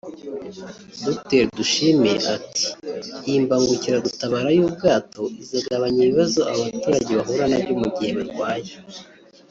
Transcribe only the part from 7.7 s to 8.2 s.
mu gihe